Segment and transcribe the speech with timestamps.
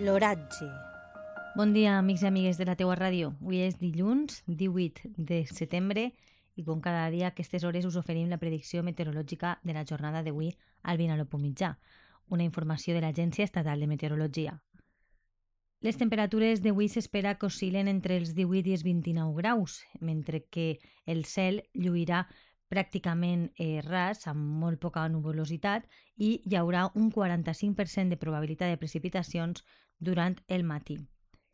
[0.00, 0.64] L'oratge.
[1.52, 3.34] Bon dia, amics i amigues de la teua ràdio.
[3.42, 6.06] Avui és dilluns, 18 de setembre,
[6.56, 10.22] i com cada dia a aquestes hores us oferim la predicció meteorològica de la jornada
[10.24, 10.54] d'avui
[10.88, 11.74] al Vinalopó Mitjà,
[12.32, 14.56] una informació de l'Agència Estatal de Meteorologia.
[15.84, 20.78] Les temperatures d'avui s'espera que oscil·len entre els 18 i els 29 graus, mentre que
[21.04, 22.24] el cel lluirà
[22.70, 28.80] pràcticament eh, ras, amb molt poca nuvolositat, i hi haurà un 45% de probabilitat de
[28.80, 29.64] precipitacions
[29.98, 31.00] durant el matí.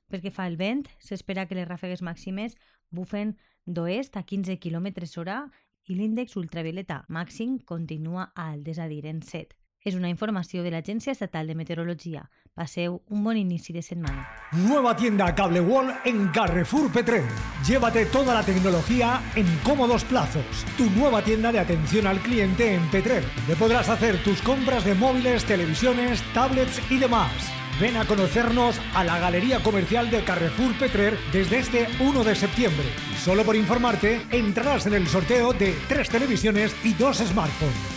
[0.07, 2.55] Pel que fa al vent, s'espera que les ràfegues màximes
[2.95, 3.35] bufen
[3.67, 5.41] d'oest a 15 km hora
[5.89, 9.57] i l'índex ultravioleta màxim continua alt, és a dir, en 7.
[9.87, 12.25] És una informació de l'Agència Estatal de Meteorologia.
[12.59, 14.25] Paseu un bon inici de semana.
[14.65, 17.23] Nueva tienda Cable Wall en Carrefour Petrer.
[17.65, 20.67] Llévate toda la tecnología en cómodos plazos.
[20.77, 24.97] Tu nueva tienda de atención al cliente en Petrer, donde podrás hacer tus compras de
[24.97, 27.31] móviles, televisiones, tablets y demás.
[27.81, 32.87] Ven a conocernos a la Galería Comercial de Carrefour Petrer desde este 1 de septiembre.
[33.13, 37.96] Y solo por informarte, entrarás en el sorteo de tres televisiones y dos smartphones.